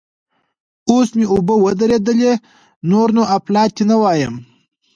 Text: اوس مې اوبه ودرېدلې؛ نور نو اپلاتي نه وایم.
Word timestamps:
اوس 0.89 1.07
مې 1.17 1.25
اوبه 1.33 1.55
ودرېدلې؛ 1.63 2.33
نور 2.89 3.07
نو 3.15 3.23
اپلاتي 3.37 3.83
نه 3.91 3.95
وایم. 4.01 4.35